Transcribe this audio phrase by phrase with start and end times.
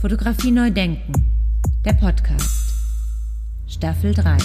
[0.00, 1.12] Fotografie neu denken.
[1.84, 2.72] Der Podcast.
[3.66, 4.38] Staffel 3.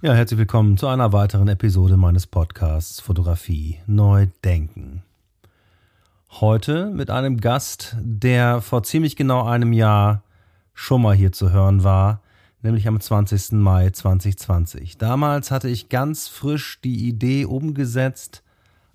[0.00, 5.02] Ja, herzlich willkommen zu einer weiteren Episode meines Podcasts Fotografie neu denken.
[6.30, 10.22] Heute mit einem Gast, der vor ziemlich genau einem Jahr
[10.72, 12.22] schon mal hier zu hören war,
[12.62, 13.52] nämlich am 20.
[13.52, 14.96] Mai 2020.
[14.96, 18.42] Damals hatte ich ganz frisch die Idee umgesetzt,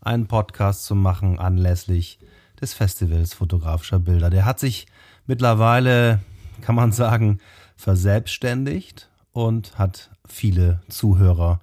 [0.02, 2.18] einen Podcast zu machen anlässlich
[2.60, 4.32] des Festivals fotografischer Bilder.
[4.32, 4.88] Der hat sich
[5.30, 6.20] mittlerweile,
[6.62, 7.38] kann man sagen,
[7.78, 11.62] verselbstständigt und hat viele Zuhörer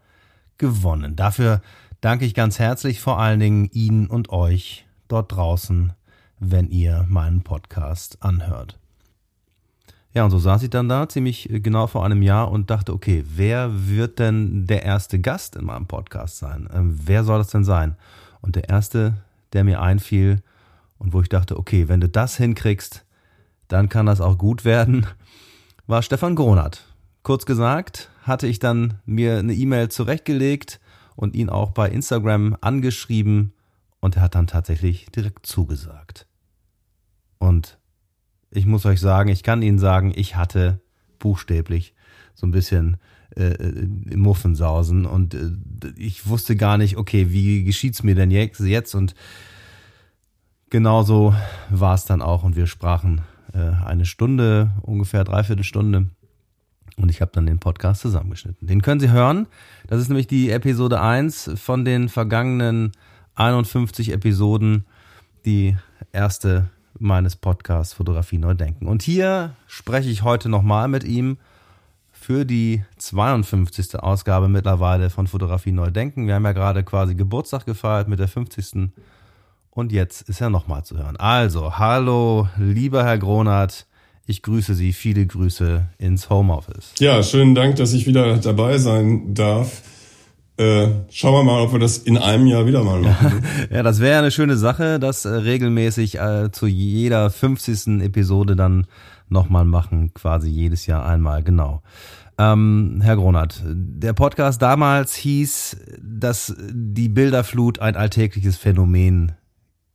[0.56, 1.16] gewonnen.
[1.16, 1.60] Dafür
[2.00, 5.92] danke ich ganz herzlich vor allen Dingen Ihnen und euch dort draußen,
[6.38, 8.78] wenn ihr meinen Podcast anhört.
[10.14, 13.24] Ja, und so saß ich dann da ziemlich genau vor einem Jahr und dachte, okay,
[13.26, 16.68] wer wird denn der erste Gast in meinem Podcast sein?
[16.73, 17.96] Ähm, wer soll das denn sein?
[18.40, 19.14] Und der erste,
[19.52, 20.40] der mir einfiel
[20.98, 23.05] und wo ich dachte, okay, wenn du das hinkriegst,
[23.68, 25.06] dann kann das auch gut werden,
[25.86, 26.84] war Stefan Gronert.
[27.22, 30.80] Kurz gesagt, hatte ich dann mir eine E-Mail zurechtgelegt
[31.16, 33.52] und ihn auch bei Instagram angeschrieben
[34.00, 36.26] und er hat dann tatsächlich direkt zugesagt.
[37.38, 37.78] Und
[38.50, 40.80] ich muss euch sagen, ich kann Ihnen sagen, ich hatte
[41.18, 41.95] buchstäblich
[42.34, 42.98] so ein bisschen
[43.36, 45.51] äh, äh Muffensausen und äh,
[45.96, 48.95] ich wusste gar nicht, okay, wie geschieht's mir denn jetzt?
[48.95, 49.14] Und
[50.70, 51.34] genauso
[51.70, 53.23] war es dann auch und wir sprachen
[53.57, 56.09] eine Stunde, ungefähr dreiviertel Stunde.
[56.96, 58.66] Und ich habe dann den Podcast zusammengeschnitten.
[58.66, 59.46] Den können Sie hören.
[59.87, 62.93] Das ist nämlich die Episode 1 von den vergangenen
[63.35, 64.87] 51 Episoden.
[65.44, 65.76] Die
[66.12, 68.87] erste meines Podcasts Fotografie neu denken.
[68.87, 71.37] Und hier spreche ich heute nochmal mit ihm
[72.12, 74.00] für die 52.
[74.00, 76.26] Ausgabe mittlerweile von Fotografie neu denken.
[76.26, 78.91] Wir haben ja gerade quasi Geburtstag gefeiert mit der 50.
[79.77, 81.19] Und jetzt ist er nochmal zu hören.
[81.19, 83.87] Also, hallo, lieber Herr Gronert.
[84.25, 84.94] Ich grüße Sie.
[84.94, 86.94] Viele Grüße ins Homeoffice.
[86.99, 89.82] Ja, schönen Dank, dass ich wieder dabei sein darf.
[90.56, 93.44] Äh, schauen wir mal, ob wir das in einem Jahr wieder mal machen.
[93.70, 98.00] ja, das wäre eine schöne Sache, das äh, regelmäßig äh, zu jeder 50.
[98.00, 98.86] Episode dann
[99.28, 101.82] nochmal machen, quasi jedes Jahr einmal, genau.
[102.38, 109.32] Ähm, Herr Gronert, der Podcast damals hieß, dass die Bilderflut ein alltägliches Phänomen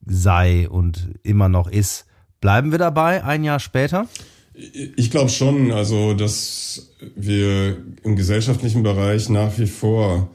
[0.05, 2.05] sei und immer noch ist.
[2.39, 4.07] Bleiben wir dabei ein Jahr später?
[4.53, 10.29] Ich glaube schon, also dass wir im gesellschaftlichen Bereich nach wie vor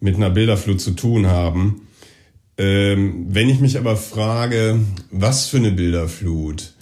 [0.00, 1.82] mit einer Bilderflut zu tun haben.
[2.56, 4.80] Ähm, wenn ich mich aber frage,
[5.10, 6.74] was für eine Bilderflut,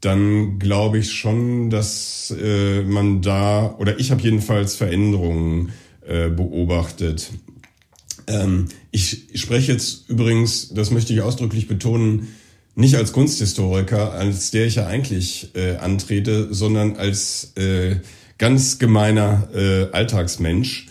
[0.00, 5.72] dann glaube ich schon, dass äh, man da, oder ich habe jedenfalls Veränderungen
[6.06, 7.30] äh, beobachtet.
[8.26, 12.28] Ähm, ich spreche jetzt übrigens, das möchte ich ausdrücklich betonen,
[12.74, 17.96] nicht als Kunsthistoriker, als der ich ja eigentlich äh, antrete, sondern als äh,
[18.38, 20.88] ganz gemeiner äh, Alltagsmensch.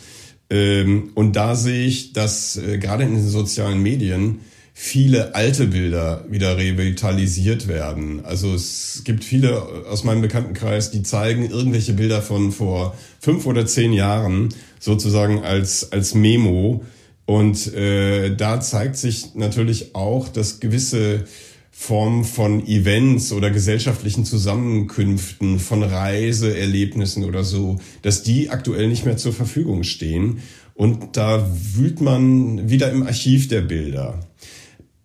[0.50, 4.40] Ähm, und da sehe ich, dass äh, gerade in den sozialen Medien
[4.74, 8.26] viele alte Bilder wieder revitalisiert werden.
[8.26, 13.66] Also es gibt viele aus meinem Bekanntenkreis, die zeigen irgendwelche Bilder von vor fünf oder
[13.66, 16.84] zehn Jahren sozusagen als, als Memo
[17.26, 21.26] und äh, da zeigt sich natürlich auch, dass gewisse
[21.72, 29.18] Formen von Events oder gesellschaftlichen Zusammenkünften, von Reiseerlebnissen oder so, dass die aktuell nicht mehr
[29.18, 30.40] zur Verfügung stehen.
[30.74, 34.20] Und da wühlt man wieder im Archiv der Bilder.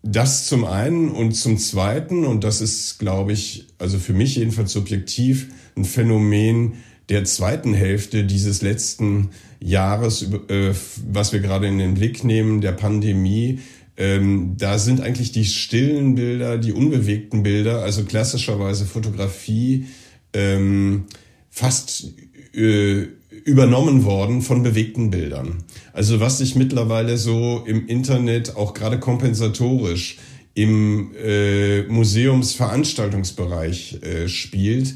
[0.02, 4.72] Das zum einen und zum zweiten, und das ist, glaube ich, also für mich jedenfalls
[4.72, 6.74] subjektiv, ein Phänomen
[7.10, 10.72] der zweiten Hälfte dieses letzten Jahres, äh,
[11.12, 13.58] was wir gerade in den Blick nehmen, der Pandemie,
[13.96, 19.86] ähm, da sind eigentlich die stillen Bilder, die unbewegten Bilder, also klassischerweise Fotografie,
[20.32, 21.06] ähm,
[21.50, 22.14] fast
[22.54, 23.08] äh,
[23.44, 25.64] übernommen worden von bewegten Bildern.
[25.92, 30.18] Also was sich mittlerweile so im Internet auch gerade kompensatorisch
[30.54, 34.94] im äh, Museumsveranstaltungsbereich äh, spielt,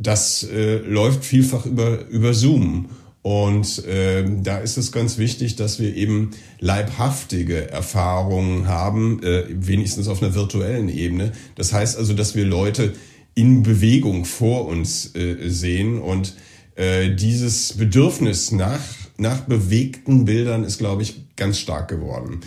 [0.00, 2.90] das äh, läuft vielfach über, über Zoom.
[3.22, 6.30] Und äh, da ist es ganz wichtig, dass wir eben
[6.60, 11.32] leibhaftige Erfahrungen haben, äh, wenigstens auf einer virtuellen Ebene.
[11.56, 12.94] Das heißt also, dass wir Leute
[13.34, 16.34] in Bewegung vor uns äh, sehen und
[16.76, 18.80] äh, dieses Bedürfnis nach,
[19.16, 22.40] nach bewegten Bildern ist, glaube ich, ganz stark geworden.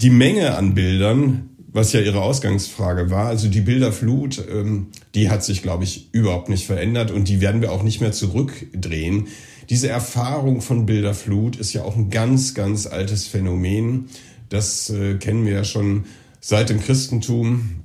[0.00, 5.44] Die Menge an Bildern, was ja Ihre Ausgangsfrage war, also die Bilderflut, ähm, die hat
[5.44, 9.28] sich, glaube ich, überhaupt nicht verändert und die werden wir auch nicht mehr zurückdrehen.
[9.68, 14.06] Diese Erfahrung von Bilderflut ist ja auch ein ganz, ganz altes Phänomen.
[14.48, 16.06] Das äh, kennen wir ja schon
[16.40, 17.82] seit dem Christentum.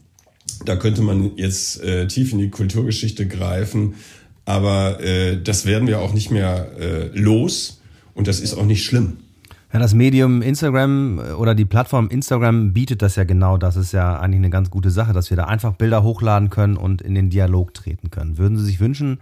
[0.66, 3.96] Da könnte man jetzt äh, tief in die Kulturgeschichte greifen,
[4.46, 7.82] aber äh, das werden wir auch nicht mehr äh, los
[8.14, 9.18] und das ist auch nicht schlimm.
[9.74, 13.58] Ja, das Medium Instagram äh, oder die Plattform Instagram bietet das ja genau.
[13.58, 16.78] Das ist ja eigentlich eine ganz gute Sache, dass wir da einfach Bilder hochladen können
[16.78, 18.38] und in den Dialog treten können.
[18.38, 19.20] Würden Sie sich wünschen,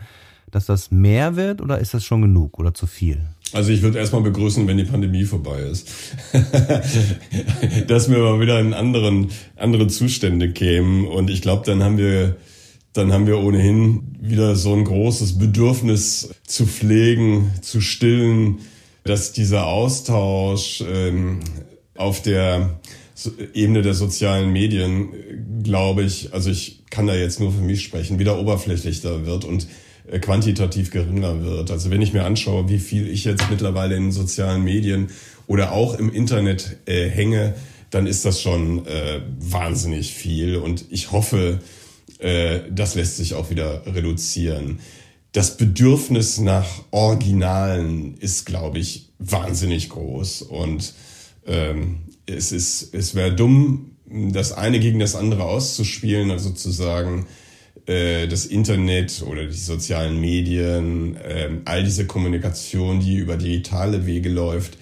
[0.52, 3.22] dass das mehr wird oder ist das schon genug oder zu viel?
[3.54, 5.90] Also ich würde erstmal begrüßen, wenn die Pandemie vorbei ist.
[7.88, 11.08] dass wir mal wieder in anderen, andere Zustände kämen.
[11.08, 12.36] Und ich glaube, dann haben wir,
[12.92, 18.60] dann haben wir ohnehin wieder so ein großes Bedürfnis zu pflegen, zu stillen,
[19.04, 21.40] dass dieser Austausch ähm,
[21.96, 22.80] auf der
[23.54, 25.10] Ebene der sozialen Medien,
[25.64, 29.68] glaube ich, also ich kann da jetzt nur für mich sprechen, wieder oberflächlicher wird und
[30.10, 31.72] äh, quantitativ geringer wird.
[31.72, 35.10] Also wenn ich mir anschaue, wie viel ich jetzt mittlerweile in sozialen Medien
[35.48, 37.56] oder auch im Internet äh, hänge,
[37.92, 40.56] dann ist das schon äh, wahnsinnig viel.
[40.56, 41.60] Und ich hoffe,
[42.20, 44.80] äh, das lässt sich auch wieder reduzieren.
[45.32, 50.42] Das Bedürfnis nach Originalen ist, glaube ich, wahnsinnig groß.
[50.42, 50.94] Und
[51.46, 57.28] ähm, es ist, es wäre dumm, das eine gegen das andere auszuspielen, also zu sagen,
[57.86, 64.30] äh, das Internet oder die sozialen Medien, äh, all diese Kommunikation, die über digitale Wege
[64.30, 64.78] läuft,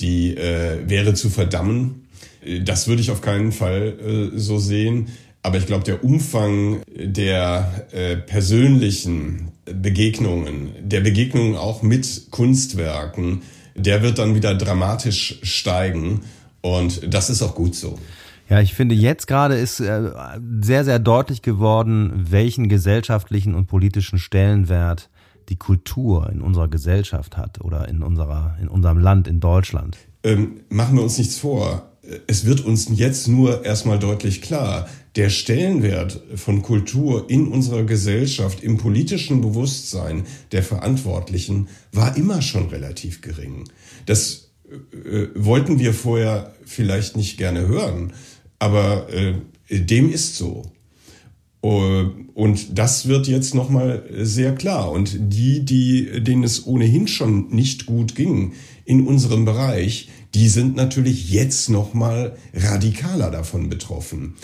[0.00, 2.06] die äh, wäre zu verdammen.
[2.44, 5.08] Äh, das würde ich auf keinen Fall äh, so sehen.
[5.48, 13.40] Aber ich glaube, der Umfang der äh, persönlichen Begegnungen, der Begegnungen auch mit Kunstwerken,
[13.74, 16.20] der wird dann wieder dramatisch steigen.
[16.60, 17.98] Und das ist auch gut so.
[18.50, 20.10] Ja, ich finde, jetzt gerade ist äh,
[20.60, 25.08] sehr, sehr deutlich geworden, welchen gesellschaftlichen und politischen Stellenwert
[25.48, 29.96] die Kultur in unserer Gesellschaft hat oder in unserer, in unserem Land, in Deutschland.
[30.24, 31.88] Ähm, machen wir uns nichts vor.
[32.26, 38.62] Es wird uns jetzt nur erstmal deutlich klar, der Stellenwert von Kultur in unserer Gesellschaft,
[38.62, 43.64] im politischen Bewusstsein der Verantwortlichen war immer schon relativ gering.
[44.06, 48.12] Das äh, wollten wir vorher vielleicht nicht gerne hören.
[48.58, 49.34] Aber äh,
[49.70, 50.72] dem ist so.
[51.62, 54.90] Äh, und das wird jetzt nochmal sehr klar.
[54.90, 58.52] Und die, die, denen es ohnehin schon nicht gut ging
[58.84, 64.34] in unserem Bereich, die sind natürlich jetzt nochmal radikaler davon betroffen.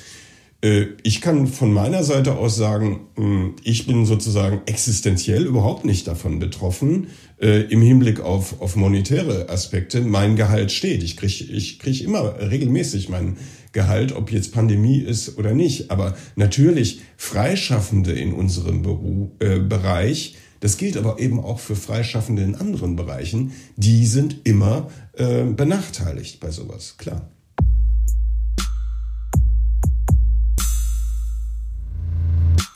[0.64, 6.08] Äh, ich kann von meiner Seite aus sagen, hm, ich bin sozusagen existenziell überhaupt nicht
[6.08, 7.08] davon betroffen
[7.40, 10.00] äh, im Hinblick auf, auf monetäre Aspekte.
[10.00, 11.02] Mein Gehalt steht.
[11.02, 13.36] Ich kriege ich krieg immer regelmäßig mein
[13.72, 15.90] Gehalt, ob jetzt Pandemie ist oder nicht.
[15.90, 22.42] Aber natürlich Freischaffende in unserem Beru äh, Bereich, das gilt aber eben auch für Freischaffende
[22.42, 27.33] in anderen Bereichen, die sind immer äh, benachteiligt bei sowas, klar.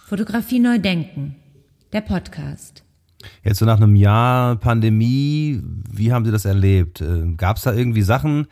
[0.09, 1.35] Fotografie neu denken,
[1.93, 2.83] der Podcast.
[3.45, 5.61] Jetzt so nach einem Jahr Pandemie,
[5.93, 7.03] wie haben Sie das erlebt?
[7.03, 8.47] Äh, Gab es da irgendwie Sachen,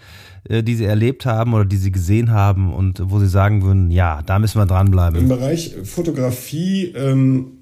[0.50, 3.90] äh, die Sie erlebt haben oder die Sie gesehen haben und wo Sie sagen würden,
[3.90, 5.18] ja, da müssen wir dranbleiben?
[5.18, 7.52] Im Bereich Fotografie ähm,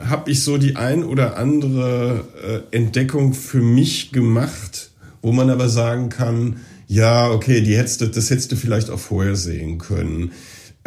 [0.00, 2.24] habe ich so die ein oder andere
[2.72, 4.90] äh, Entdeckung für mich gemacht,
[5.22, 6.56] wo man aber sagen kann,
[6.88, 10.32] ja, okay, die hättest, das hättest du vielleicht auch vorher sehen können.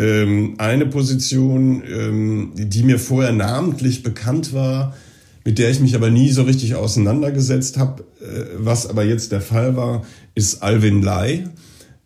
[0.02, 4.96] Ähm, eine Position, ähm, die mir vorher namentlich bekannt war,
[5.46, 8.04] mit der ich mich aber nie so richtig auseinandergesetzt habe.
[8.20, 10.04] Äh, was aber jetzt der Fall war,
[10.34, 11.48] ist Alvin Lai.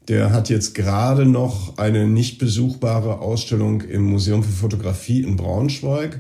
[0.10, 6.20] Der hat jetzt gerade noch eine nicht besuchbare Ausstellung im Museum für Fotografie in Braunschweig.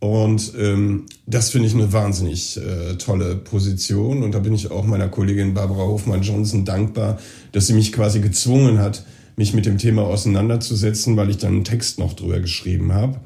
[0.00, 4.22] Und ähm, das finde ich eine wahnsinnig äh, tolle Position.
[4.22, 7.18] Und da bin ich auch meiner Kollegin Barbara Hofmann-Johnson dankbar,
[7.52, 9.04] dass sie mich quasi gezwungen hat,
[9.38, 13.20] mich mit dem Thema auseinanderzusetzen, weil ich dann einen Text noch drüber geschrieben habe.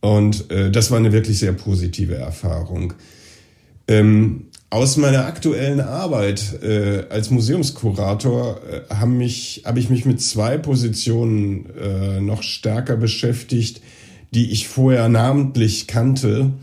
[0.00, 2.94] Und äh, das war eine wirklich sehr positive Erfahrung.
[3.86, 9.12] Ähm, aus meiner aktuellen Arbeit äh, als Museumskurator äh, habe
[9.64, 13.82] hab ich mich mit zwei Positionen äh, noch stärker beschäftigt,
[14.34, 16.54] die ich vorher namentlich kannte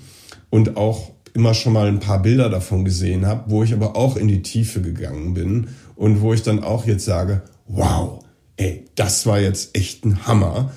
[0.50, 4.18] und auch immer schon mal ein paar Bilder davon gesehen habe, wo ich aber auch
[4.18, 8.24] in die Tiefe gegangen bin und wo ich dann auch jetzt sage, wow,
[8.60, 10.72] ey, das war jetzt echt ein Hammer.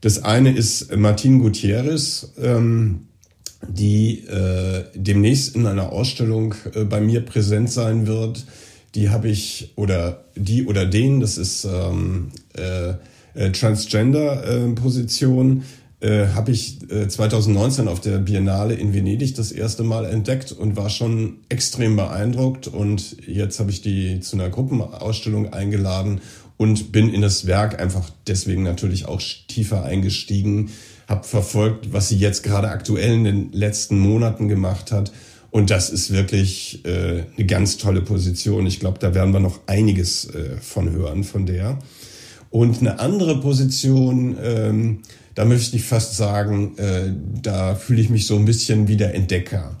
[0.00, 3.08] Das eine ist Martin Gutierrez, ähm,
[3.66, 8.44] die äh, demnächst in einer Ausstellung äh, bei mir präsent sein wird.
[8.94, 12.90] Die habe ich, oder die oder den, das ist ähm, äh,
[13.34, 15.64] äh Transgender-Position,
[16.00, 20.76] äh, habe ich äh, 2019 auf der Biennale in Venedig das erste Mal entdeckt und
[20.76, 22.68] war schon extrem beeindruckt.
[22.68, 26.20] Und jetzt habe ich die zu einer Gruppenausstellung eingeladen
[26.56, 30.70] und bin in das Werk einfach deswegen natürlich auch tiefer eingestiegen,
[31.08, 35.12] habe verfolgt, was sie jetzt gerade aktuell in den letzten Monaten gemacht hat.
[35.50, 38.66] Und das ist wirklich äh, eine ganz tolle Position.
[38.66, 41.78] Ich glaube, da werden wir noch einiges äh, von hören von der.
[42.50, 45.02] Und eine andere Position, ähm,
[45.34, 49.14] da möchte ich fast sagen, äh, da fühle ich mich so ein bisschen wie der
[49.14, 49.76] Entdecker.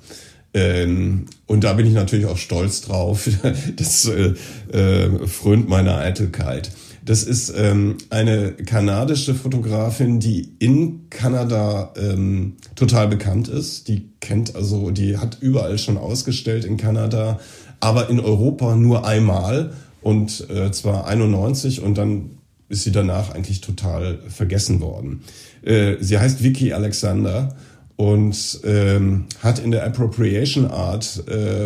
[0.54, 3.28] Ähm, und da bin ich natürlich auch stolz drauf.
[3.76, 4.34] Das äh,
[4.72, 6.70] äh, frönt meiner Eitelkeit.
[7.04, 13.88] Das ist ähm, eine kanadische Fotografin, die in Kanada ähm, total bekannt ist.
[13.88, 17.40] Die kennt also, die hat überall schon ausgestellt in Kanada,
[17.80, 22.30] aber in Europa nur einmal und äh, zwar 91 und dann
[22.70, 25.22] ist sie danach eigentlich total vergessen worden.
[25.62, 27.54] Äh, sie heißt Vicky Alexander
[27.96, 31.64] und ähm, hat in der Appropriation Art äh,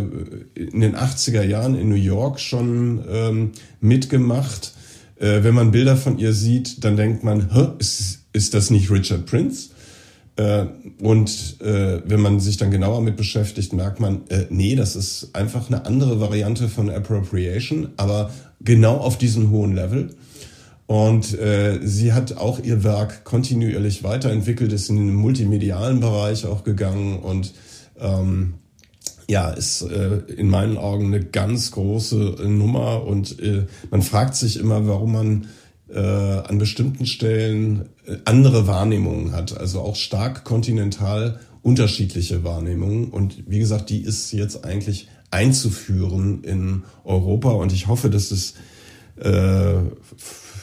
[0.55, 4.75] in den 80er Jahren in New York schon ähm, mitgemacht.
[5.17, 9.27] Äh, wenn man Bilder von ihr sieht, dann denkt man, ist, ist das nicht Richard
[9.27, 9.71] Prince?
[10.37, 10.67] Äh,
[11.03, 15.31] und äh, wenn man sich dann genauer mit beschäftigt, merkt man, äh, nee, das ist
[15.33, 18.31] einfach eine andere Variante von Appropriation, aber
[18.61, 20.15] genau auf diesem hohen Level.
[20.89, 26.65] Und äh, sie hat auch ihr Werk kontinuierlich weiterentwickelt, ist in den multimedialen Bereich auch
[26.65, 27.53] gegangen und
[28.01, 28.55] ähm,
[29.29, 34.59] ja, ist äh, in meinen Augen eine ganz große Nummer und äh, man fragt sich
[34.59, 35.49] immer, warum man
[35.91, 43.11] äh, an bestimmten Stellen äh, andere Wahrnehmungen hat, also auch stark kontinental unterschiedliche Wahrnehmungen.
[43.11, 47.51] Und wie gesagt, die ist jetzt eigentlich einzuführen in Europa.
[47.51, 48.55] Und ich hoffe, dass es
[49.21, 49.83] äh,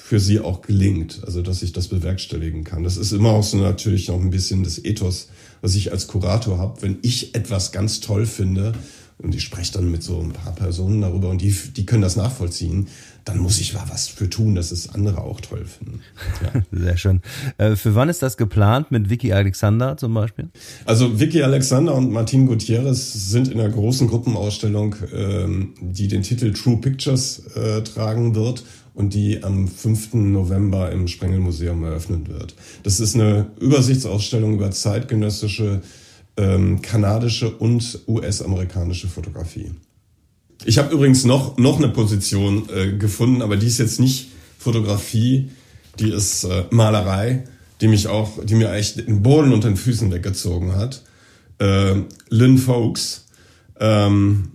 [0.07, 2.83] für sie auch gelingt, also dass ich das bewerkstelligen kann.
[2.83, 5.29] Das ist immer auch so natürlich noch ein bisschen das Ethos,
[5.61, 6.83] was ich als Kurator habe.
[6.83, 8.73] Wenn ich etwas ganz toll finde
[9.17, 12.17] und ich spreche dann mit so ein paar Personen darüber und die, die können das
[12.17, 12.87] nachvollziehen,
[13.23, 16.01] dann muss ich mal was für tun, dass es andere auch toll finden.
[16.43, 16.61] Ja.
[16.79, 17.21] Sehr schön.
[17.57, 20.49] Äh, für wann ist das geplant mit Vicky Alexander zum Beispiel?
[20.85, 26.53] Also Vicky Alexander und Martin Gutierrez sind in einer großen Gruppenausstellung, ähm, die den Titel
[26.53, 28.63] True Pictures äh, tragen wird
[28.95, 30.13] und die am 5.
[30.13, 32.55] November im Sprengelmuseum eröffnet wird.
[32.83, 35.81] Das ist eine Übersichtsausstellung über zeitgenössische
[36.37, 39.71] ähm, kanadische und US-amerikanische Fotografie.
[40.63, 45.51] Ich habe übrigens noch, noch eine Position äh, gefunden, aber die ist jetzt nicht Fotografie,
[45.99, 47.43] die ist äh, Malerei,
[47.81, 51.03] die mich auch, die mir echt den Boden unter den Füßen weggezogen hat.
[51.59, 51.95] Äh,
[52.29, 53.27] Lynn Folks,
[53.79, 54.51] ähm,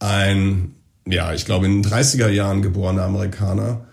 [0.00, 0.74] ein
[1.06, 3.86] ja, ich glaube, in den 30er Jahren geborener Amerikaner,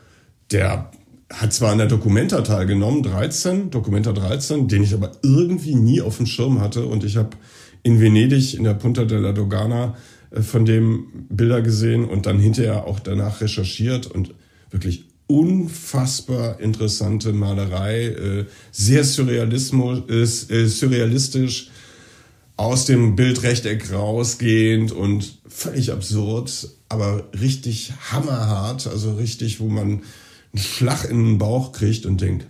[0.52, 0.92] der
[1.32, 6.18] hat zwar an der Documenta teilgenommen, 13, Documenta 13, den ich aber irgendwie nie auf
[6.18, 6.86] dem Schirm hatte.
[6.86, 7.32] Und ich habe
[7.84, 9.96] in Venedig, in der Punta della Dogana,
[10.32, 14.34] äh, von dem Bilder gesehen und dann hinterher auch danach recherchiert und
[14.70, 21.70] wirklich unfassbar interessante Malerei, äh, sehr surrealismus, äh, surrealistisch,
[22.58, 30.02] aus dem Bildrechteck rausgehend und völlig absurd, aber richtig hammerhart, also richtig, wo man
[30.54, 32.48] einen Schlag in den Bauch kriegt und denkt,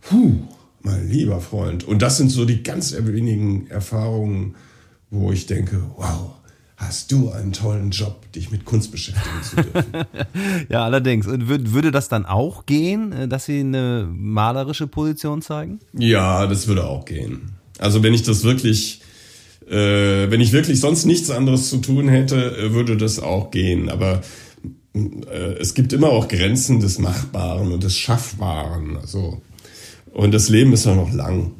[0.00, 0.34] puh,
[0.82, 1.84] mein lieber Freund.
[1.84, 4.54] Und das sind so die ganz wenigen Erfahrungen,
[5.10, 6.32] wo ich denke, wow,
[6.76, 10.06] hast du einen tollen Job, dich mit Kunst beschäftigen zu dürfen.
[10.68, 11.26] ja, allerdings.
[11.26, 15.80] Und würde das dann auch gehen, äh, dass Sie eine malerische Position zeigen?
[15.92, 17.52] Ja, das würde auch gehen.
[17.78, 19.02] Also wenn ich das wirklich
[19.70, 23.88] äh, wenn ich wirklich sonst nichts anderes zu tun hätte, äh, würde das auch gehen.
[23.88, 24.22] Aber
[24.94, 28.96] äh, es gibt immer auch Grenzen des Machbaren und des Schaffbaren.
[28.96, 29.40] Also,
[30.12, 31.52] und das Leben ist ja noch lang.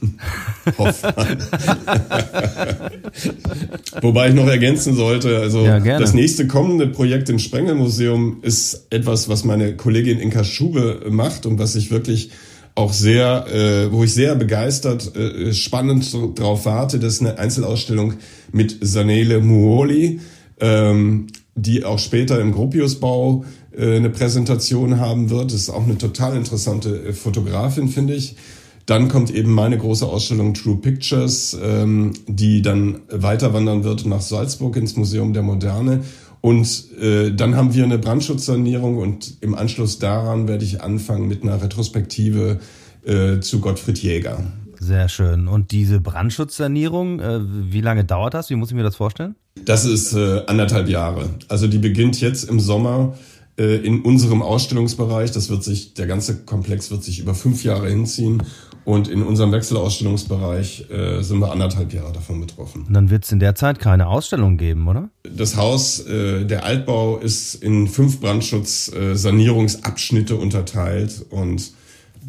[4.00, 9.28] Wobei ich noch ergänzen sollte, also ja, das nächste kommende Projekt im Sprengelmuseum ist etwas,
[9.28, 12.30] was meine Kollegin Inka Schube macht und was ich wirklich
[12.76, 16.98] auch sehr, äh, wo ich sehr begeistert, äh, spannend drauf warte.
[16.98, 18.14] Das ist eine Einzelausstellung
[18.52, 20.20] mit Sanele Muoli,
[20.60, 23.44] ähm, die auch später im Gropiusbau
[23.76, 25.52] äh, eine Präsentation haben wird.
[25.52, 28.36] Das ist auch eine total interessante äh, Fotografin, finde ich.
[28.84, 34.20] Dann kommt eben meine große Ausstellung True Pictures, ähm, die dann weiter wandern wird nach
[34.20, 36.04] Salzburg ins Museum der Moderne.
[36.40, 41.42] Und äh, dann haben wir eine Brandschutzsanierung und im Anschluss daran werde ich anfangen mit
[41.42, 42.60] einer Retrospektive
[43.04, 44.44] äh, zu Gottfried Jäger.
[44.78, 45.48] Sehr schön.
[45.48, 48.50] Und diese Brandschutzsanierung, äh, wie lange dauert das?
[48.50, 49.34] Wie muss ich mir das vorstellen?
[49.64, 51.30] Das ist äh, anderthalb Jahre.
[51.48, 53.14] Also die beginnt jetzt im Sommer
[53.58, 55.30] äh, in unserem Ausstellungsbereich.
[55.30, 58.42] Das wird sich, der ganze Komplex wird sich über fünf Jahre hinziehen.
[58.84, 62.84] Und in unserem Wechselausstellungsbereich äh, sind wir anderthalb Jahre davon betroffen.
[62.86, 65.08] Und dann wird es in der Zeit keine Ausstellung geben, oder?
[65.24, 71.72] Das Haus, äh, der Altbau ist in fünf Brandschutz-Sanierungsabschnitte äh, unterteilt und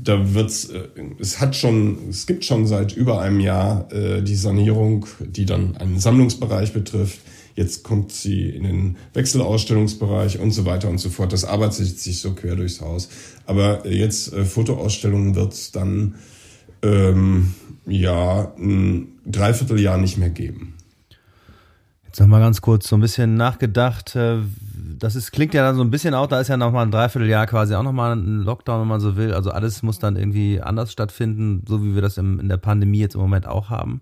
[0.04, 0.88] da wird's, äh,
[1.20, 5.78] es hat schon, es gibt schon seit über einem Jahr äh, die Sanierung, die dann
[5.78, 7.20] einen Sammlungsbereich betrifft.
[7.58, 11.34] Jetzt kommt sie in den Wechselausstellungsbereich und so weiter und so fort.
[11.34, 13.10] Das arbeitet sich so quer durchs Haus.
[13.48, 16.14] Aber jetzt äh, Fotoausstellungen wird dann
[16.84, 17.56] ähm,
[17.88, 20.76] ja ein Dreivierteljahr nicht mehr geben.
[22.06, 24.16] Jetzt noch mal ganz kurz so ein bisschen nachgedacht.
[24.16, 24.38] Äh,
[25.00, 26.92] das ist, klingt ja dann so ein bisschen auch, da ist ja noch mal ein
[26.92, 29.34] Dreivierteljahr quasi auch noch mal ein Lockdown, wenn man so will.
[29.34, 33.00] Also alles muss dann irgendwie anders stattfinden, so wie wir das im, in der Pandemie
[33.00, 34.02] jetzt im Moment auch haben.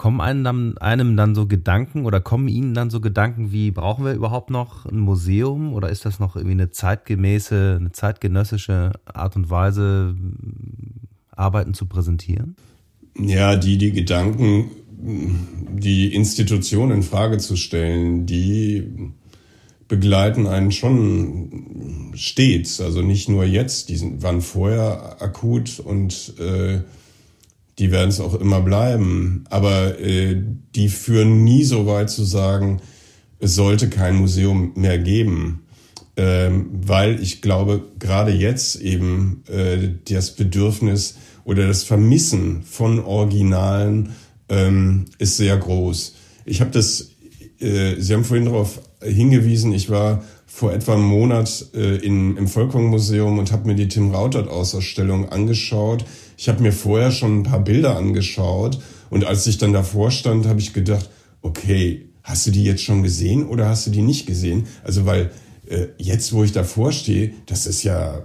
[0.00, 4.06] Kommen einem dann, einem dann so Gedanken oder kommen Ihnen dann so Gedanken wie, brauchen
[4.06, 9.36] wir überhaupt noch ein Museum oder ist das noch irgendwie eine zeitgemäße, eine zeitgenössische Art
[9.36, 10.16] und Weise,
[11.32, 12.56] Arbeiten zu präsentieren?
[13.14, 19.12] Ja, die, die Gedanken, die Institution in Frage zu stellen, die
[19.86, 22.80] begleiten einen schon stets.
[22.80, 26.80] Also nicht nur jetzt, die waren vorher akut und äh,
[27.80, 29.44] die werden es auch immer bleiben.
[29.50, 30.40] Aber äh,
[30.74, 32.80] die führen nie so weit zu sagen,
[33.40, 35.62] es sollte kein Museum mehr geben.
[36.16, 44.10] Ähm, weil ich glaube, gerade jetzt eben äh, das Bedürfnis oder das Vermissen von Originalen
[44.50, 46.14] ähm, ist sehr groß.
[46.44, 47.12] Ich habe das,
[47.60, 52.48] äh, Sie haben vorhin darauf hingewiesen, ich war vor etwa einem Monat äh, in, im
[52.48, 56.04] Volkwang-Museum und habe mir die Tim Rautert-Ausstellung angeschaut.
[56.40, 58.80] Ich habe mir vorher schon ein paar Bilder angeschaut
[59.10, 61.10] und als ich dann davor stand, habe ich gedacht,
[61.42, 64.66] okay, hast du die jetzt schon gesehen oder hast du die nicht gesehen?
[64.82, 65.32] Also weil
[65.68, 68.22] äh, jetzt, wo ich davor stehe, das ist ja,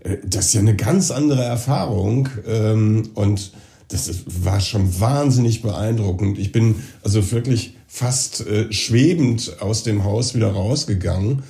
[0.00, 3.52] äh, das ist ja eine ganz andere Erfahrung ähm, und
[3.88, 6.38] das ist, war schon wahnsinnig beeindruckend.
[6.38, 11.44] Ich bin also wirklich fast äh, schwebend aus dem Haus wieder rausgegangen,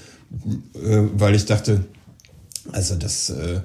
[0.75, 1.87] äh, weil ich dachte,
[2.71, 3.63] also das äh,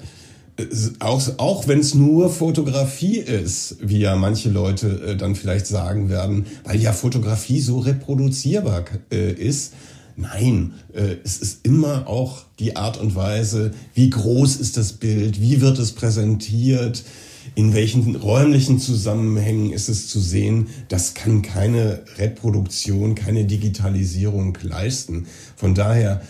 [1.00, 6.08] auch, auch wenn es nur Fotografie ist, wie ja manche Leute äh, dann vielleicht sagen
[6.08, 9.72] werden, weil ja Fotografie so reproduzierbar äh, ist.
[10.16, 15.40] Nein, äh, es ist immer auch die Art und Weise, wie groß ist das Bild,
[15.40, 17.02] wie wird es präsentiert,
[17.56, 20.68] in welchen räumlichen Zusammenhängen ist es zu sehen.
[20.88, 25.26] Das kann keine Reproduktion, keine Digitalisierung leisten.
[25.56, 26.22] Von daher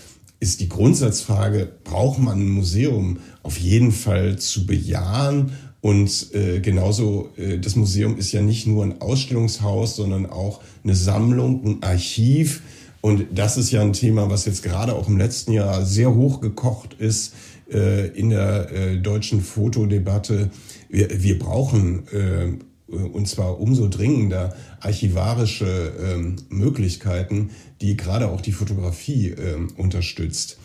[0.44, 5.52] ist die Grundsatzfrage, braucht man ein Museum, auf jeden Fall zu bejahen.
[5.80, 10.94] Und äh, genauso, äh, das Museum ist ja nicht nur ein Ausstellungshaus, sondern auch eine
[10.94, 12.61] Sammlung, ein Archiv.
[13.00, 16.92] Und das ist ja ein Thema, was jetzt gerade auch im letzten Jahr sehr hochgekocht
[16.98, 17.33] ist
[17.72, 20.50] äh, in der äh, deutschen Fotodebatte.
[20.90, 22.52] Wir, wir brauchen äh,
[22.94, 30.59] und zwar umso dringender archivarische ähm, Möglichkeiten, die gerade auch die Fotografie ähm, unterstützt.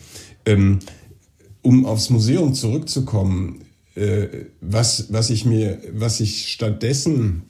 [0.46, 0.78] Ähm,
[1.62, 3.62] um aufs Museum zurückzukommen,
[3.94, 4.28] äh,
[4.60, 7.42] was, was ich mir, was ich stattdessen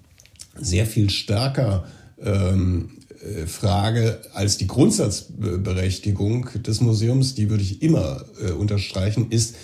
[0.59, 1.87] sehr viel stärker
[2.21, 2.91] ähm,
[3.21, 9.57] äh, frage als die Grundsatzberechtigung des Museums, die würde ich immer äh, unterstreichen, ist,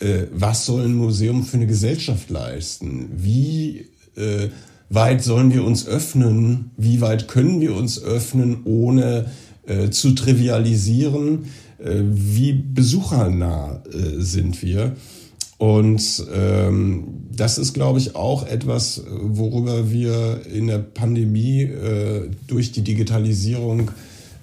[0.00, 3.08] äh, was soll ein Museum für eine Gesellschaft leisten?
[3.16, 3.86] Wie
[4.18, 4.48] äh,
[4.90, 6.70] weit sollen wir uns öffnen?
[6.76, 9.26] Wie weit können wir uns öffnen, ohne
[9.66, 11.46] äh, zu trivialisieren?
[11.78, 14.96] Äh, wie besuchernah äh, sind wir?
[15.58, 22.70] Und ähm, das ist, glaube ich, auch etwas, worüber wir in der Pandemie äh, durch
[22.70, 23.90] die Digitalisierung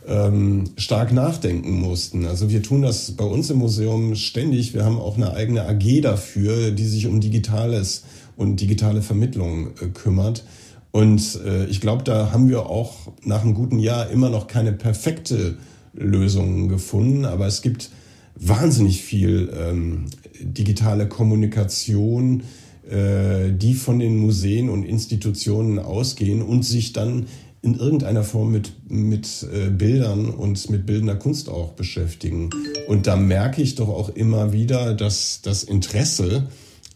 [0.07, 2.25] ähm, stark nachdenken mussten.
[2.25, 4.73] Also wir tun das bei uns im Museum ständig.
[4.73, 8.03] Wir haben auch eine eigene AG dafür, die sich um Digitales
[8.35, 10.43] und digitale Vermittlung äh, kümmert.
[10.91, 14.71] Und äh, ich glaube, da haben wir auch nach einem guten Jahr immer noch keine
[14.71, 15.57] perfekte
[15.93, 17.89] Lösung gefunden, aber es gibt
[18.35, 20.05] wahnsinnig viel ähm,
[20.39, 22.43] digitale Kommunikation,
[22.89, 27.27] äh, die von den Museen und Institutionen ausgehen und sich dann
[27.61, 32.51] in irgendeiner Form mit, mit äh, Bildern und mit bildender Kunst auch beschäftigen.
[32.87, 36.47] Und da merke ich doch auch immer wieder, dass das Interesse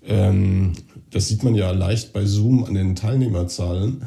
[0.06, 0.74] ähm,
[1.12, 4.04] das sieht man ja leicht bei Zoom an den Teilnehmerzahlen,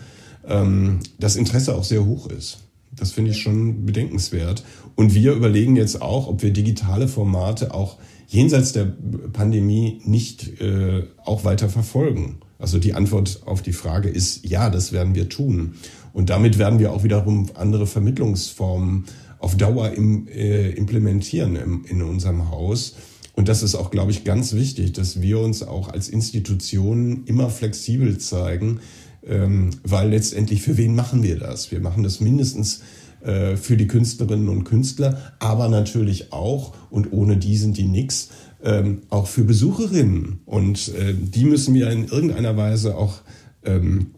[0.46, 2.58] ähm, das Interesse auch sehr hoch ist.
[2.94, 4.64] Das finde ich schon bedenkenswert.
[4.94, 7.96] Und wir überlegen jetzt auch, ob wir digitale Formate auch
[8.28, 8.92] jenseits der
[9.32, 12.40] Pandemie nicht äh, auch weiter verfolgen.
[12.58, 15.74] Also die Antwort auf die Frage ist ja, das werden wir tun.
[16.12, 19.06] Und damit werden wir auch wiederum andere Vermittlungsformen
[19.38, 22.94] auf Dauer im, äh, implementieren im, in unserem Haus.
[23.42, 27.50] Und das ist auch, glaube ich, ganz wichtig, dass wir uns auch als Institutionen immer
[27.50, 28.78] flexibel zeigen,
[29.26, 31.72] ähm, weil letztendlich für wen machen wir das?
[31.72, 32.83] Wir machen das mindestens
[33.22, 38.28] äh, für die Künstlerinnen und Künstler, aber natürlich auch, und ohne die sind die nix,
[38.62, 40.38] ähm, auch für Besucherinnen.
[40.46, 43.22] Und äh, die müssen wir in irgendeiner Weise auch
[43.64, 44.12] ähm,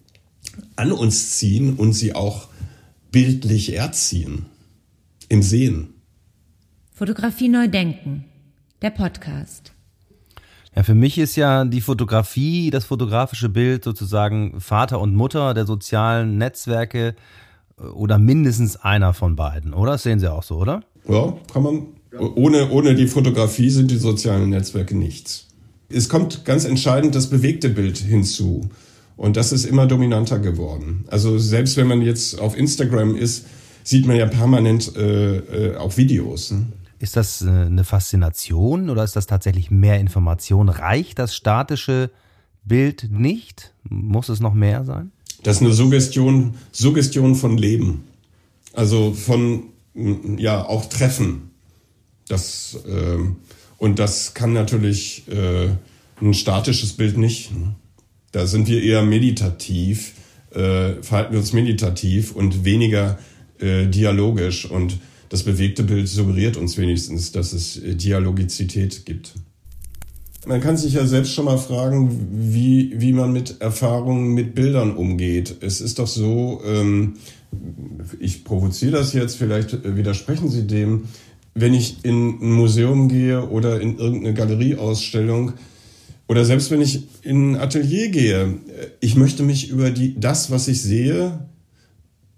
[0.76, 2.48] an uns ziehen und sie auch
[3.10, 4.44] bildlich erziehen.
[5.30, 5.94] Im Sehen.
[6.92, 8.26] Fotografie neu denken.
[8.84, 9.72] Der Podcast.
[10.76, 15.64] Ja, für mich ist ja die Fotografie, das fotografische Bild sozusagen Vater und Mutter der
[15.64, 17.14] sozialen Netzwerke
[17.78, 19.92] äh, oder mindestens einer von beiden, oder?
[19.92, 20.82] Das sehen Sie auch so, oder?
[21.08, 21.86] Ja, kann man.
[22.34, 25.48] Ohne, ohne die Fotografie sind die sozialen Netzwerke nichts.
[25.88, 28.68] Es kommt ganz entscheidend das bewegte Bild hinzu.
[29.16, 31.06] Und das ist immer dominanter geworden.
[31.08, 33.46] Also selbst wenn man jetzt auf Instagram ist,
[33.82, 36.50] sieht man ja permanent äh, äh, auch Videos.
[36.50, 36.66] Ne?
[36.98, 40.68] Ist das äh, eine Faszination oder ist das tatsächlich mehr Information?
[40.68, 42.10] Reicht das statische
[42.64, 43.74] Bild nicht?
[43.88, 45.12] Muss es noch mehr sein?
[45.42, 48.04] Das ist eine Suggestion, Suggestion von Leben.
[48.72, 49.64] Also von,
[50.38, 51.50] ja, auch Treffen.
[52.28, 53.18] Das, äh,
[53.78, 55.68] und das kann natürlich äh,
[56.20, 57.52] ein statisches Bild nicht.
[57.52, 57.74] Ne?
[58.32, 60.14] Da sind wir eher meditativ,
[60.50, 63.18] äh, verhalten wir uns meditativ und weniger
[63.58, 64.64] äh, dialogisch.
[64.64, 64.98] Und
[65.34, 69.34] das bewegte Bild suggeriert uns wenigstens, dass es äh, Dialogizität gibt.
[70.46, 74.94] Man kann sich ja selbst schon mal fragen, wie, wie man mit Erfahrungen mit Bildern
[74.94, 75.56] umgeht.
[75.60, 77.14] Es ist doch so, ähm,
[78.20, 81.06] ich provoziere das jetzt, vielleicht äh, widersprechen Sie dem,
[81.54, 85.54] wenn ich in ein Museum gehe oder in irgendeine Galerieausstellung,
[86.28, 88.58] oder selbst wenn ich in ein Atelier gehe,
[89.00, 91.40] ich möchte mich über die, das, was ich sehe,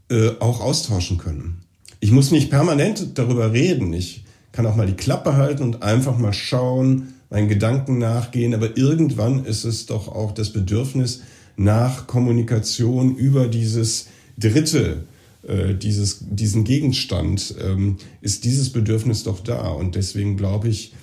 [0.09, 1.66] äh, auch austauschen können.
[2.07, 3.93] Ich muss nicht permanent darüber reden.
[3.93, 8.55] Ich kann auch mal die Klappe halten und einfach mal schauen, meinen Gedanken nachgehen.
[8.55, 11.23] Aber irgendwann ist es doch auch das Bedürfnis
[11.57, 14.07] nach Kommunikation über dieses
[14.39, 15.03] Dritte,
[15.49, 19.71] äh, dieses, diesen Gegenstand, ähm, ist dieses Bedürfnis doch da.
[19.71, 20.95] Und deswegen glaube ich,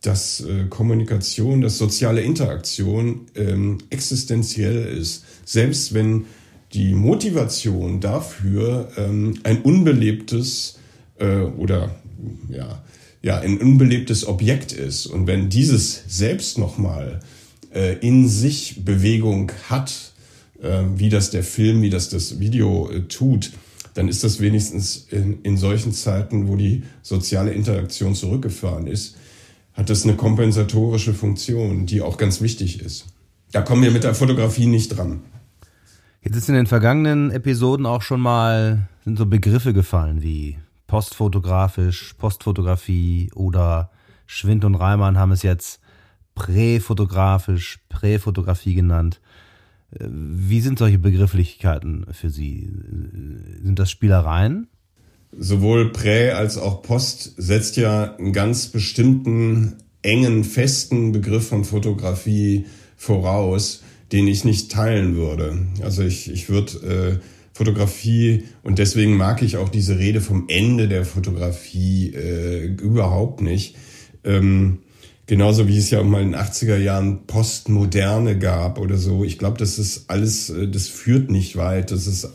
[0.00, 5.24] dass äh, Kommunikation, dass soziale Interaktion ähm, existenziell ist.
[5.44, 6.26] Selbst wenn
[6.72, 10.78] die Motivation dafür ähm, ein unbelebtes
[11.18, 11.94] äh, oder
[12.48, 12.82] ja,
[13.22, 15.06] ja, ein unbelebtes Objekt ist.
[15.06, 17.20] Und wenn dieses selbst nochmal
[17.74, 20.12] äh, in sich Bewegung hat,
[20.60, 23.52] äh, wie das der Film, wie das das Video äh, tut,
[23.94, 29.16] dann ist das wenigstens in, in solchen Zeiten, wo die soziale Interaktion zurückgefahren ist,
[29.74, 33.06] hat das eine kompensatorische Funktion, die auch ganz wichtig ist.
[33.52, 35.20] Da kommen wir mit der Fotografie nicht dran.
[36.22, 42.14] Jetzt ist in den vergangenen Episoden auch schon mal sind so Begriffe gefallen wie postfotografisch,
[42.14, 43.90] Postfotografie oder
[44.26, 45.80] Schwind und Reimann haben es jetzt
[46.34, 49.20] präfotografisch, Präfotografie genannt.
[49.90, 52.72] Wie sind solche Begrifflichkeiten für Sie?
[53.62, 54.68] Sind das Spielereien?
[55.38, 62.66] sowohl Prä als auch Post setzt ja einen ganz bestimmten engen, festen Begriff von Fotografie
[62.96, 63.82] voraus,
[64.12, 65.66] den ich nicht teilen würde.
[65.82, 70.88] Also ich, ich würde äh, Fotografie und deswegen mag ich auch diese Rede vom Ende
[70.88, 73.76] der Fotografie äh, überhaupt nicht.
[74.24, 74.78] Ähm,
[75.26, 79.24] genauso wie es ja auch mal in den 80er Jahren Postmoderne gab oder so.
[79.24, 81.90] Ich glaube, das ist alles, äh, das führt nicht weit.
[81.90, 82.28] Das ist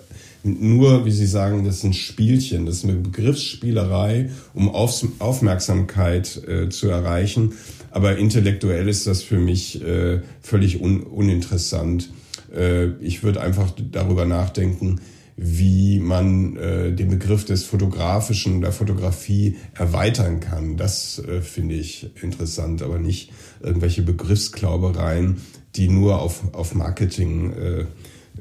[0.44, 6.42] nur, wie Sie sagen, das ist ein Spielchen, das ist eine Begriffsspielerei, um Auf Aufmerksamkeit
[6.48, 7.54] äh, zu erreichen.
[7.91, 12.10] Aber intellektuell ist das für mich äh, völlig un uninteressant.
[12.56, 15.00] Äh, ich würde einfach darüber nachdenken,
[15.38, 20.78] wie man äh, den Begriff des Fotografischen, der Fotografie erweitern kann.
[20.78, 25.39] Das äh, finde ich interessant, aber nicht irgendwelche Begriffsklaubereien,
[25.76, 27.86] die nur auf, auf Marketing äh,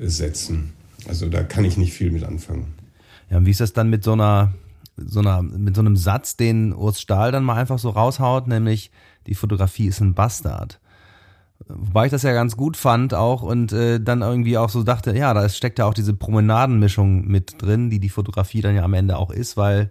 [0.00, 0.72] setzen.
[1.06, 2.74] Also da kann ich nicht viel mit anfangen.
[3.30, 4.54] Ja, und wie ist das dann mit so einer,
[4.96, 8.90] so einer, mit so einem Satz, den Urs Stahl dann mal einfach so raushaut, nämlich
[9.26, 10.80] die Fotografie ist ein Bastard.
[11.68, 15.16] Wobei ich das ja ganz gut fand auch und äh, dann irgendwie auch so dachte,
[15.16, 18.94] ja, da steckt ja auch diese Promenadenmischung mit drin, die die Fotografie dann ja am
[18.94, 19.90] Ende auch ist, weil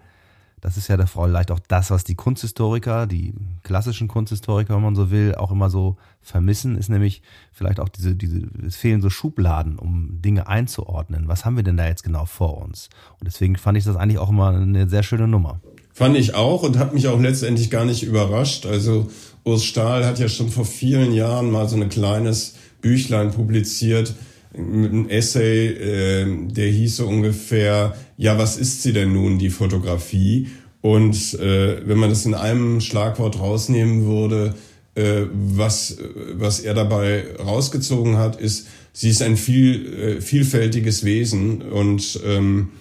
[0.61, 4.81] das ist ja der Frau vielleicht auch das, was die Kunsthistoriker, die klassischen Kunsthistoriker, wenn
[4.81, 7.21] man so will, auch immer so vermissen, ist nämlich
[7.51, 11.27] vielleicht auch diese, diese, es fehlen so Schubladen, um Dinge einzuordnen.
[11.27, 12.89] Was haben wir denn da jetzt genau vor uns?
[13.19, 15.59] Und deswegen fand ich das eigentlich auch immer eine sehr schöne Nummer.
[15.97, 18.65] Fand ich auch und hat mich auch letztendlich gar nicht überrascht.
[18.65, 19.09] Also
[19.45, 24.13] Urs Stahl hat ja schon vor vielen Jahren mal so ein kleines Büchlein publiziert,
[24.57, 29.49] mit einem Essay, äh, der hieß so ungefähr, ja, was ist sie denn nun, die
[29.49, 30.49] Fotografie?
[30.81, 34.53] Und äh, wenn man das in einem Schlagwort rausnehmen würde,
[34.95, 35.97] äh, was,
[36.33, 42.71] was er dabei rausgezogen hat, ist, sie ist ein viel, äh, vielfältiges Wesen und ähm,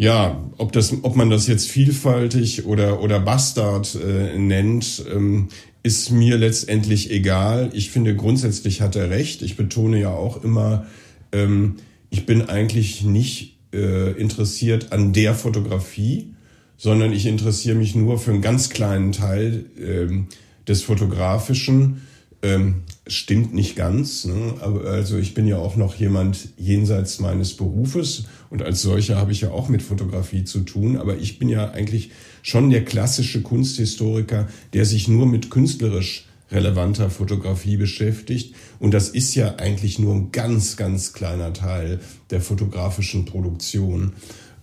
[0.00, 5.48] ja, ob das, ob man das jetzt vielfältig oder oder Bastard äh, nennt, ähm,
[5.82, 7.68] ist mir letztendlich egal.
[7.74, 9.42] Ich finde grundsätzlich hat er recht.
[9.42, 10.86] Ich betone ja auch immer,
[11.32, 11.76] ähm,
[12.08, 16.32] ich bin eigentlich nicht äh, interessiert an der Fotografie,
[16.78, 20.28] sondern ich interessiere mich nur für einen ganz kleinen Teil ähm,
[20.66, 22.06] des Fotografischen.
[22.40, 24.24] Ähm, stimmt nicht ganz.
[24.24, 24.54] Ne?
[24.86, 29.40] Also ich bin ja auch noch jemand jenseits meines Berufes und als solcher habe ich
[29.40, 30.96] ja auch mit Fotografie zu tun.
[30.96, 32.10] Aber ich bin ja eigentlich
[32.42, 38.54] schon der klassische Kunsthistoriker, der sich nur mit künstlerisch relevanter Fotografie beschäftigt.
[38.78, 44.14] Und das ist ja eigentlich nur ein ganz, ganz kleiner Teil der fotografischen Produktion.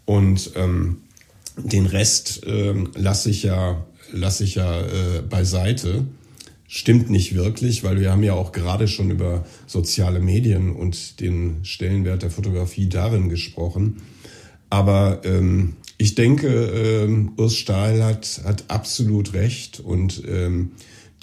[0.06, 1.00] Und ähm,
[1.58, 6.06] den Rest ähm, lasse ich ja, lasse ich ja äh, beiseite.
[6.70, 11.64] Stimmt nicht wirklich, weil wir haben ja auch gerade schon über soziale Medien und den
[11.64, 14.02] Stellenwert der Fotografie darin gesprochen.
[14.70, 20.74] Aber ähm, ich denke, ähm, Urs Stahl hat, hat absolut recht und ähm,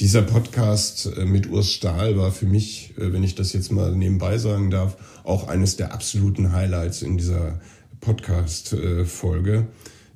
[0.00, 3.94] dieser Podcast äh, mit Urs Stahl war für mich, äh, wenn ich das jetzt mal
[3.94, 7.61] nebenbei sagen darf, auch eines der absoluten Highlights in dieser
[8.00, 9.66] Podcast-Folge.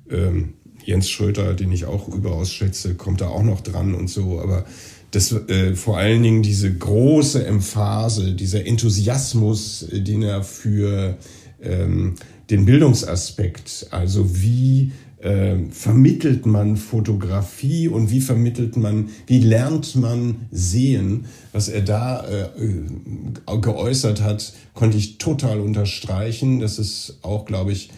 [0.09, 4.41] Ähm, Jens Schröter, den ich auch überaus schätze, kommt da auch noch dran und so,
[4.41, 4.65] aber
[5.11, 11.17] das äh, vor allen Dingen diese große Emphase, dieser Enthusiasmus, äh, den er für
[11.61, 12.15] ähm,
[12.49, 20.47] den Bildungsaspekt, also wie äh, vermittelt man Fotografie und wie vermittelt man, wie lernt man
[20.51, 26.59] sehen, was er da äh, geäußert hat, konnte ich total unterstreichen.
[26.59, 27.89] Das ist auch, glaube ich,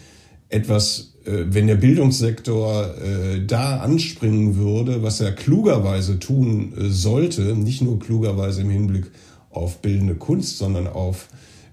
[0.52, 7.56] etwas, äh, wenn der Bildungssektor äh, da anspringen würde, was er klugerweise tun äh, sollte,
[7.56, 9.10] nicht nur klugerweise im Hinblick
[9.50, 11.28] auf bildende Kunst, sondern auf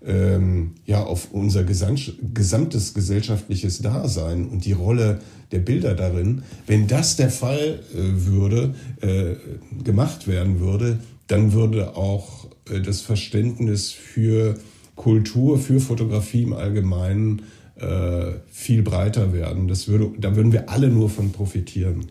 [0.06, 5.20] ähm, ja auf unser gesamtes gesellschaftliches Dasein und die Rolle
[5.52, 6.44] der Bilder darin.
[6.68, 9.36] Wenn das der Fall äh, würde, äh,
[9.84, 14.58] gemacht werden würde, dann würde auch äh, das Verständnis für
[14.96, 17.44] Kultur, für Fotografie im Allgemeinen
[17.80, 19.68] äh, viel breiter werden.
[19.68, 22.08] Das würde, da würden wir alle nur von profitieren.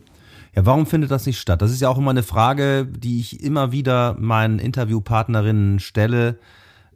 [0.54, 1.62] Ja, warum findet das nicht statt?
[1.62, 6.38] Das ist ja auch immer eine Frage, die ich immer wieder meinen Interviewpartnerinnen stelle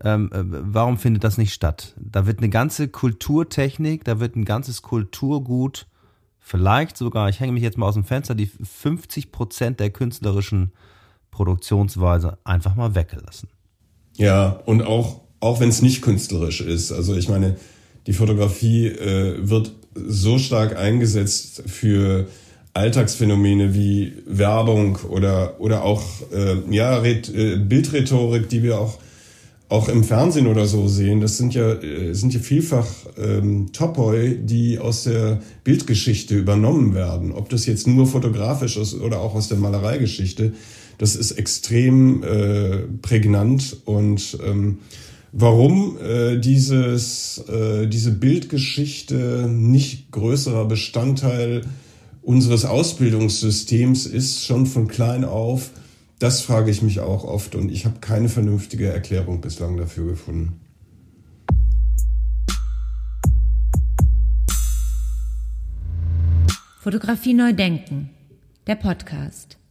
[0.05, 1.95] ähm, äh, warum findet das nicht statt?
[1.97, 5.87] Da wird eine ganze Kulturtechnik, da wird ein ganzes Kulturgut,
[6.41, 10.73] vielleicht sogar, ich hänge mich jetzt mal aus dem Fenster, die 50 Prozent der künstlerischen
[11.31, 13.49] Produktionsweise einfach mal weggelassen.
[14.17, 16.93] Ja, und auch, auch wenn es nicht künstlerisch ist.
[16.93, 17.57] Also ich meine,
[18.07, 22.27] die Fotografie äh, wird so stark eingesetzt für
[22.75, 28.99] Alltagsphänomene wie Werbung oder, oder auch äh, ja, Red, äh, Bildrhetorik, die wir auch
[29.73, 32.87] auch im Fernsehen oder so sehen, das sind ja, äh, sind ja vielfach
[33.17, 37.33] ähm, Topoi, die aus der Bildgeschichte übernommen werden.
[37.33, 40.53] Ob das jetzt nur fotografisch ist oder auch aus der Malereigeschichte,
[40.99, 44.81] das ist extrem äh, prägnant und ähm,
[45.33, 51.63] warum äh, dieses, äh, diese Bildgeschichte nicht größerer Bestandteil
[52.21, 55.71] unseres Ausbildungssystems ist, schon von klein auf,
[56.19, 60.61] das frage ich mich auch oft und ich habe keine vernünftige Erklärung bislang dafür gefunden.
[66.79, 68.11] Fotografie neu denken.
[68.67, 69.62] Der Podcast.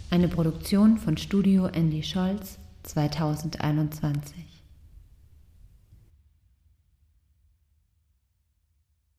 [0.09, 4.50] Eine Produktion von Studio Andy Scholz 2021.